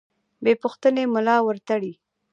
بې 0.43 0.53
پوښتنې 0.61 1.03
ملا 1.13 1.37
ورتړي. 1.47 1.91